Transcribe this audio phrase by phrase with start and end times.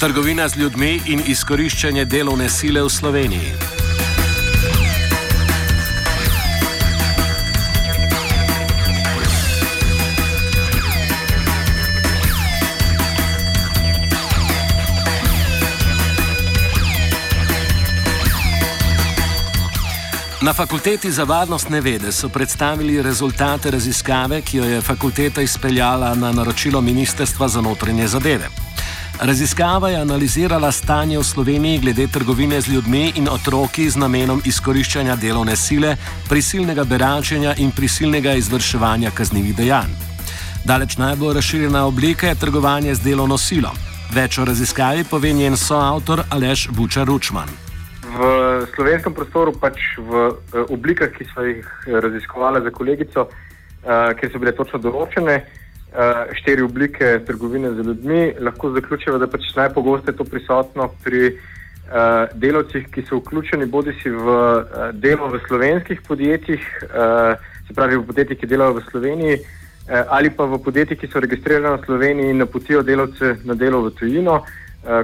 [0.00, 3.52] Trgovina z ljudmi in izkoriščanje delovne sile v Sloveniji.
[20.42, 26.32] Na fakulteti za varnostne vede so predstavili rezultate raziskave, ki jo je fakulteta izpeljala na
[26.32, 28.65] naročilo Ministrstva za notranje zadeve.
[29.20, 35.16] Raziskava je analizirala stanje v Sloveniji glede trgovine z ljudmi in otroki z namenom izkoriščanja
[35.16, 35.96] delovne sile,
[36.28, 39.96] prisilnega beračenja in prisilnega izvrševanja kaznjivih dejanj.
[40.64, 43.72] Daleč najbolj razširjena oblika je trgovanje z delovno silo.
[44.12, 47.48] Več o raziskavi pove njen soavtor Aleš Bučar Ručman
[48.16, 54.32] v slovenskem prostoru, pač v uh, oblikah, ki so jih raziskovali za kolegico, uh, ker
[54.32, 55.65] so bile točno določene, uh,
[56.40, 62.28] štiri oblike trgovine z ljudmi, lahko zaključimo, da pač najpogosteje je to prisotno pri uh,
[62.34, 67.36] delavcih, ki so vključeni bodi si v uh, delo v slovenskih podjetjih, uh,
[67.68, 69.38] se pravi v podjetjih, ki delajo v Sloveniji.
[69.86, 73.92] Ali pa v podjetjih, ki so registrirane v Sloveniji in napotijo delavce na delo v
[73.94, 74.40] tujino,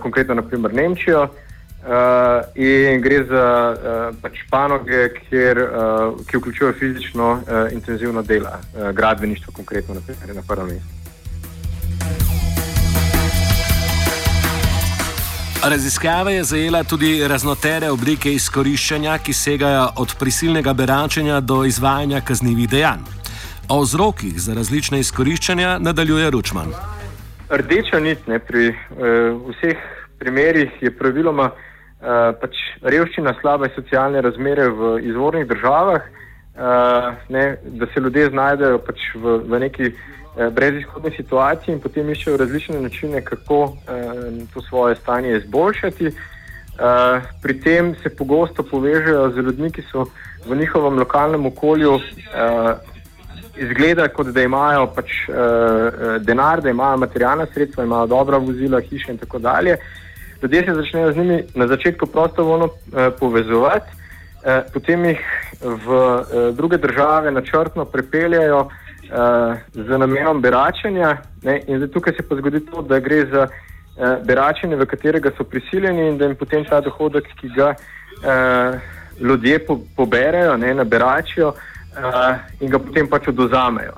[0.00, 1.49] konkretno naprimer Nemčijo, Uh,
[2.54, 8.90] in gre za uh, pač panoge, kjer, uh, ki vključujejo fizično uh, intenzivno delo, uh,
[8.92, 11.00] gradbeništvo, konkretno naprimer, na prvem mestu.
[15.64, 22.68] Raziskava je zajela tudi raznotere oblike izkoriščanja, ki segajo od prisilnega beračenja do izvajanja kaznjivih
[22.68, 23.04] dejanj.
[23.68, 26.72] O vzrokih za različne izkoriščanja nadaljuje Ručman.
[27.50, 28.76] Rdeča nit ne, pri uh,
[29.48, 29.76] vseh
[30.18, 31.69] primerih je praviloma uh, Eh,
[32.00, 39.04] pač revščina, slabe socialne razmere v izvornih državah, uh, ne, da se ljudje znajdejo pač
[39.14, 43.76] v, v neki uh, brezizhodni situaciji in potem iščejo različne načine, kako uh,
[44.54, 46.06] to svoje stanje izboljšati.
[46.80, 50.08] Uh, pri tem se pogosto povežejo z ljudmi, ki so
[50.48, 51.98] v njihovem lokalnem okolju.
[52.00, 52.72] Uh,
[53.60, 59.12] Izgleda, kot da imajo pač, uh, denar, da imajo materialna sredstva, imajo dobra vozila, hiše
[59.12, 59.74] in tako dalje.
[59.74, 60.09] Uh,
[60.42, 63.90] ljudje se začnejo z njimi na začetku prostovoljno eh, povezovati,
[64.44, 65.20] eh, potem jih
[65.60, 71.16] v eh, druge države načrtno prepeljajo eh, z namenom beračenja.
[71.42, 75.44] Ne, in tukaj se pa zgodi to, da gre za eh, beračenje, v katerega so
[75.44, 78.80] prisiljeni in da jim potem ta dohodek, ki ga eh,
[79.20, 81.52] ljudje po, poberajo, ne, naberačijo.
[81.90, 83.96] Uh, in ga potem pač oduzamejo.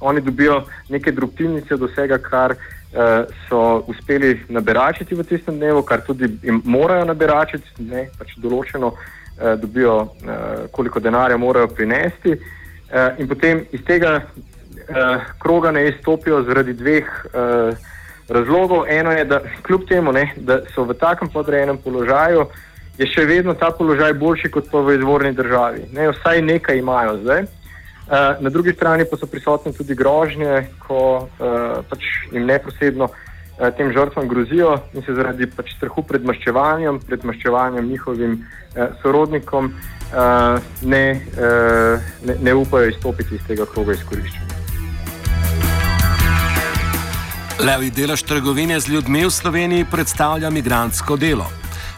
[0.00, 2.62] Oni dobijo neke drobtinice od vsega, kar uh,
[2.94, 8.92] uh, so uspeli naberačiti v tistem dnevu, kar tudi jim morajo naberačiti, ne, pač določeno
[8.94, 12.36] uh, dobijo, uh, koliko denarja morajo prinesti.
[12.38, 17.90] Uh, in potem iz tega uh, kroga ne izstopijo zaradi dveh uh,
[18.28, 18.86] razlogov.
[18.88, 22.48] Eno je, da kljub temu, ne, da so v takem podrejenem položaju,
[22.98, 25.88] je še vedno ta položaj boljši kot pa v izvorni državi.
[25.92, 27.46] Ne, vsaj nekaj imajo zdaj.
[28.04, 33.70] Eh, na drugi strani pa so prisotne tudi grožnje, ko uh, pač jim neposredno uh,
[33.78, 39.72] tem žrtvam grozijo in se zaradi pač strahu pred maščevanjem, pred maščevanjem njihovim uh, sorodnikom
[39.72, 44.52] uh, ne, uh, ne, ne upajo izstopiti iz tega kroga izkoriščanja.
[47.64, 51.48] Levi delež trgovine z ljudmi v Sloveniji predstavlja migransko delo.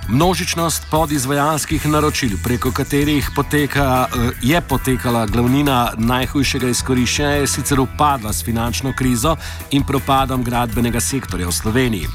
[0.08, 8.32] Množičnost podizvajalskih naročil, preko katerih poteka, eh, je potekala glavnina najhujšega izkoriščenja, je sicer upadla
[8.32, 9.36] s finančno krizo
[9.70, 12.06] in propadom gradbenega sektorja v Sloveniji.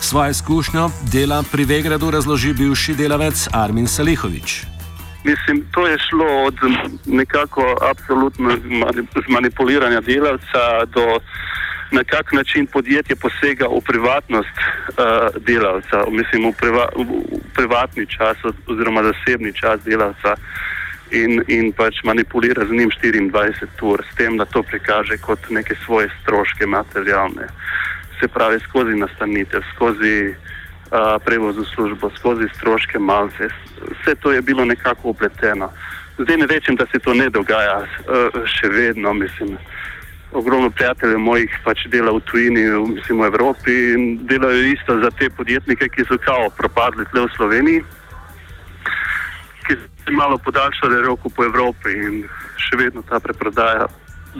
[0.00, 4.64] Svojo izkušnjo dela pri Vegradu razloži bivši delavec Armin Salihovič.
[5.24, 6.54] Mislim, to je šlo od
[7.06, 8.56] nekako absolutno
[9.28, 11.20] zmanipuliranja delavca do
[11.90, 17.04] na kak način podjetje posega v privatnost uh, delavca, mislim, v, priva, v,
[17.54, 18.36] privatni čas
[18.66, 20.36] oziroma zasebni čas delavca
[21.10, 25.74] in, in pač manipulira z njim 24 ur, s tem, da to prikaže kot neke
[25.84, 27.48] svoje stroške materialne.
[28.20, 33.48] Se pravi, skozi nastanitev, skozi uh, prevoz v službo, skozi stroške malce.
[33.80, 35.72] Vse to je bilo nekako upleteno.
[36.18, 39.58] Zdaj ne rečem, da se to ne dogaja, uh, še vedno mislim
[40.32, 45.30] ogromno prijateljev mojih pač dela v tujini, mislim v Evropi in delajo isto za te
[45.30, 47.80] podjetnike, ki so kao propadli tle v Sloveniji,
[49.66, 52.22] ki so malo podaljšali roko po Evropi in
[52.56, 53.86] še vedno ta preprodaja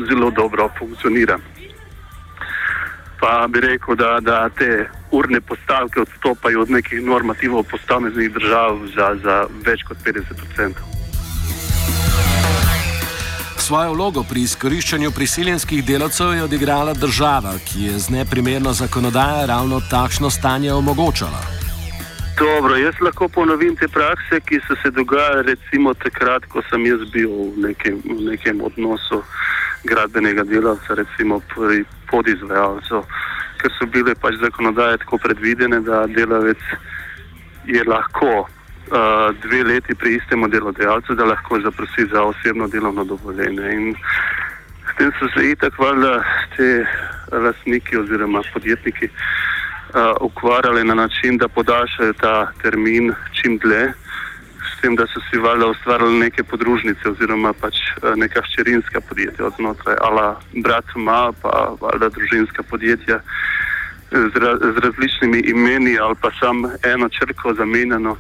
[0.08, 1.38] zelo dobro funkcionira.
[3.20, 9.14] Pa bi rekel, da, da te urne postavke odstopajo od nekih normativov posameznih držav za,
[9.22, 10.89] za več kot 50 odstotkov.
[13.70, 19.78] Svojo vlogo pri izkoriščanju priseljenskih delavcev je odigrala država, ki je z neprimerno zakonodajo ravno
[19.90, 21.42] takšno stanje omogočala.
[22.38, 27.06] Dobro, jaz lahko ponovim te prakse, ki so se dogajale recimo takrat, ko sem jaz
[27.14, 29.22] bil v nekem, v nekem odnosu
[29.84, 33.04] gradbenega delavca, recimo pri podizvajalcu,
[33.62, 36.72] ker so bile pač zakonodaje tako predvidene, da delavec
[37.70, 38.48] je lahko
[38.88, 43.72] uh, dve leti pri istem delodajalcu, da lahko zaprosi za osebno delovno dovoljenje.
[43.72, 43.94] In
[44.92, 46.22] s tem so se itak valjda
[46.56, 46.86] te
[47.32, 53.92] lastniki oziroma podjetniki uh, ukvarjali na način, da podaljšajo ta termin čim dlje.
[54.60, 57.76] S tem, da so si valjda ustvarjali neke podružnice oziroma pač
[58.16, 63.20] neka ščerinska podjetja od znotraj, ala brat ma, pa valjda družinska podjetja
[64.10, 68.16] z, ra z različnimi imeni ali pa sam eno črko zamenjano.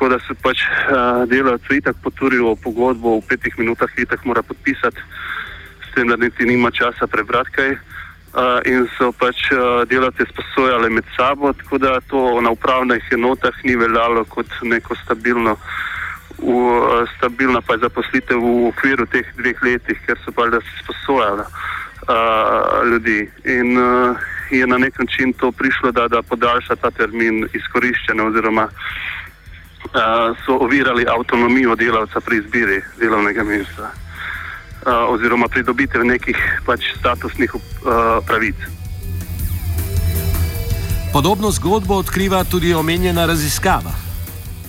[0.00, 4.40] Tako da se pač uh, delavci itak poturijo v pogodbo, v petih minutah itak mora
[4.40, 7.70] podpisati, s tem, da niti nima časa prebrati kaj.
[8.32, 13.52] Uh, in so pač uh, delavci sposojali med sabo, tako da to na upravnih enotah
[13.68, 15.58] ni veljalo kot neko stabilno,
[16.38, 21.44] v, stabilna pa zaposlitev v okviru teh dveh letih, ker so pač da se sposojali
[21.44, 23.28] uh, ljudi.
[23.52, 24.16] In uh,
[24.48, 29.10] je na nek način to prišlo, da, da podaljša ta termin izkoriščanja oziroma uh,
[30.46, 33.90] so ovirali avtonomijo delavca pri izbiri delovnega mesta
[34.86, 36.36] uh, oziroma pridobitev nekih
[36.66, 37.62] pač statusnih uh,
[38.26, 38.56] pravic.
[41.12, 43.92] Podobno zgodbo odkriva tudi omenjena raziskava.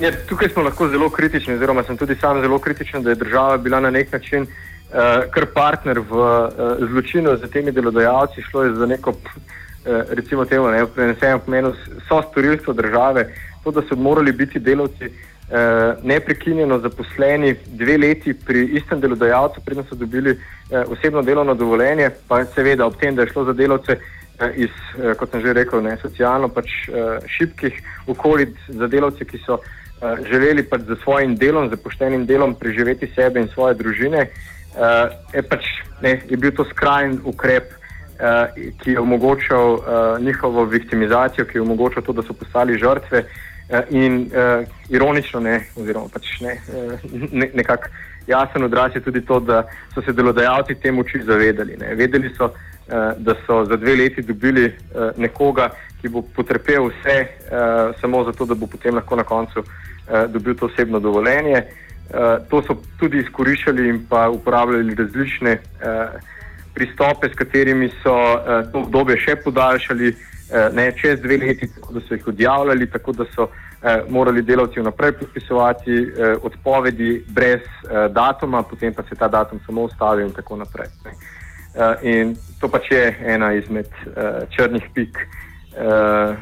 [0.02, 3.58] Ja, tukaj smo lahko zelo kritični, oziroma sem tudi sam zelo kritičen, da je država
[3.58, 6.50] bila na nek način uh, kar partner v uh,
[6.90, 8.42] zločinu z temi delodajalci.
[8.42, 11.74] Šlo je za neko, uh, recimo, temu, ne, prenesenem pomenu,
[12.10, 13.30] so storilstvo države,
[13.64, 19.84] to, da so morali biti delavci eh, neprekinjeno zaposleni dve leti pri istem delodajalcu, preden
[19.90, 23.92] so dobili eh, osebno delovno dovoljenje, pa seveda ob tem, da je šlo za delavce
[23.92, 24.70] eh, iz,
[25.04, 29.60] eh, kot sem že rekel, ne, socialno pač eh, šibkih okolij, za delavce, ki so
[29.60, 35.08] eh, želeli pač za svojim delom, za poštenim delom preživeti sebe in svoje družine, eh,
[35.34, 35.68] je, pač,
[36.02, 37.78] ne, je bil to skrajen ukrep.
[38.22, 39.86] Uh, ki je omogočal uh,
[40.22, 43.51] njihovo viktimizacijo, ki je omogočal to, da so postali žrtve, uh, Eh,
[43.90, 47.88] in uh, ironično, ne, oziroma pač ne, eh, ne, nekako
[48.28, 49.64] jasen odraz je tudi to, da
[49.94, 51.78] so se delodajalci te moči zavedali.
[51.80, 51.96] Ne.
[51.96, 55.70] Vedeli so, uh, da so za dve leti dobili uh, nekoga,
[56.02, 60.56] ki bo potrpel vse, uh, samo zato, da bo potem lahko na koncu uh, dobil
[60.56, 61.64] to osebno dovoljenje.
[62.12, 66.20] Uh, to so tudi izkoriščali in pa uporabljali različne uh,
[66.74, 70.12] pristope, s katerimi so uh, to obdobje še podaljšali.
[70.12, 70.41] Uh, Eh,
[70.74, 73.48] ne, čez dve leti, tako da so jih odjavljali, tako da so
[73.82, 79.60] eh, morali delavci vnaprej podpisovati eh, odpovedi brez eh, datuma, potem pa se ta datum
[79.66, 80.88] samo ustavi in tako naprej.
[81.76, 86.36] Eh, in to pač je ena izmed eh, črnih pik eh,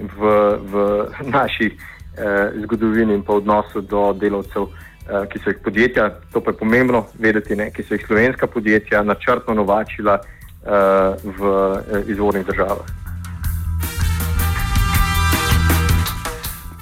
[0.00, 0.32] v,
[0.72, 1.06] v
[1.36, 1.70] naši
[2.16, 4.68] eh, zgodovini in pa odnosu do delavcev.
[5.02, 8.46] Uh, ki so jih podjetja, to pa je pomembno vedeti, ne, ki so jih slovenska
[8.46, 13.01] podjetja načrtno novačila uh, v uh, izvornih državah.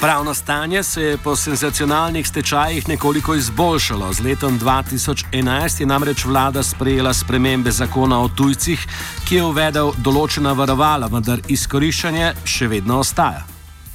[0.01, 4.13] Pravno stanje se je po senzacionalnih stečajih nekoliko izboljšalo.
[4.13, 8.87] Z letom 2011 je namreč vlada sprejela spremembe zakona o tujcih,
[9.29, 13.45] ki je uvedel določena varovala, vendar izkoriščanje še vedno ostaja.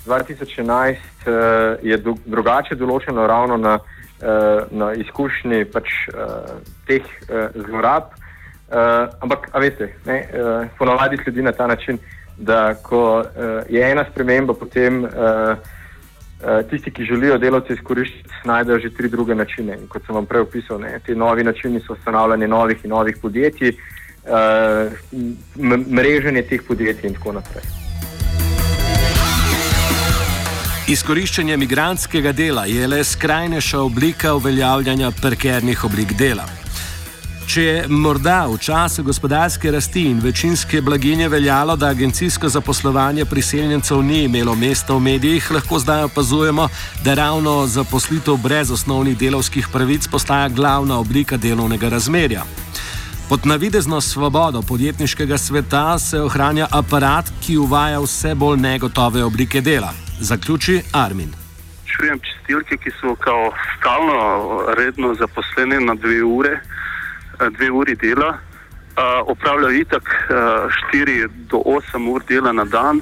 [0.05, 7.01] 2011 uh, eh, je drugače določeno ravno na, uh, na izkušnji pač, uh, teh
[7.55, 8.13] zlorab.
[9.21, 10.15] Ampak, veste, ne,
[10.77, 11.99] ponavadi sledi na ta način,
[12.37, 13.23] da ko
[13.69, 15.03] je ena sprememba, potem.
[15.05, 15.74] Uh, Eh,
[16.69, 19.77] tisti, ki želijo delavce izkoriščati, najdejo že tri druge načine.
[19.81, 23.17] In kot sem vam prej opisal, ne, ti novi načini so ustanavljanje novih in novih
[23.21, 24.91] podjetij, uh,
[25.87, 27.63] mreženje teh podjetij in tako naprej.
[30.87, 36.45] Izkoriščanje migranskega dela je le skrajnejša oblika uveljavljanja prekernih oblik dela.
[37.45, 44.01] Če je morda v času gospodarske rasti in večinske blaginje veljalo, da agencijsko zaposlovanje priseljencev
[44.01, 46.67] ni imelo mesta v medijih, lahko zdaj opazujemo,
[47.05, 52.43] da ravno zaposlitev brez osnovnih delovskih pravic postaja glavna oblika delovnega razmerja.
[53.29, 59.93] Pod navidezno svobodo podjetniškega sveta se ohranja aparat, ki uvaja vse bolj negotove oblike dela.
[60.19, 61.29] Zaključi Armin.
[61.85, 66.59] Čujem čistilke, ki so kao stalno, redno zaposlene na dve ure.
[67.39, 73.01] Eh, dve uri dela, uh, opravljajo itak uh, 4 do 8 ur dela na dan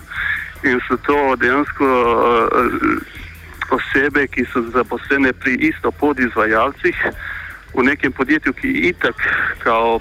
[0.64, 2.48] in so to dejansko uh,
[3.70, 6.96] osebe, ki so zaposlene pri isto podizvajalcih,
[7.74, 9.16] v nekem podjetju, ki je itak
[9.60, 10.00] kao,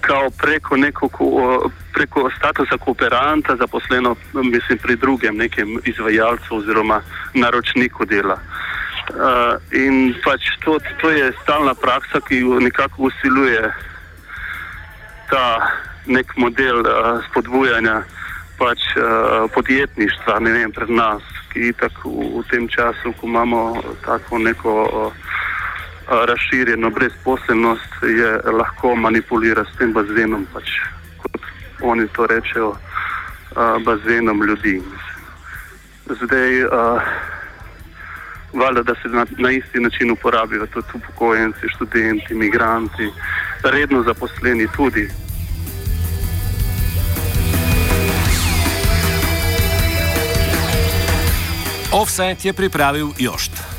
[0.00, 1.08] kao preko, neko,
[1.94, 5.38] preko statusa kooperanta zaposleno, mislim, pri drugem
[5.84, 7.00] izvajalcu oziroma
[7.34, 8.38] naročniku dela.
[9.12, 13.60] Uh, in pač to, to je stalna praksa, ki nekako usiluje
[15.28, 15.60] ta
[16.08, 18.02] nek model uh, spodbujanja
[18.56, 21.20] pač, uh, podjetništva, vem, pred nas,
[21.52, 25.12] ki tako v, v tem času, ko imamo tako neko uh,
[26.08, 30.72] razširjeno brezposelnost, je lahko manipulira s tem bazenom, pač,
[31.20, 31.36] kot
[31.84, 34.80] oni to rečejo, uh, bazenom ljudi.
[36.08, 37.12] Zdaj, uh,
[38.52, 43.10] valjda, da se na, na isti način uporabijo tudi upokojenci, študenti, imigranti,
[43.62, 45.08] redno zaposleni tudi.
[51.92, 53.71] Offset je pripravil Jošt.